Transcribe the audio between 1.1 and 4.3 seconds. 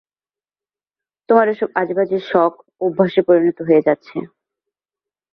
তোমার এসব আজেবাজে শখ অভ্যাসে পরিণত হয়ে যাচ্ছে।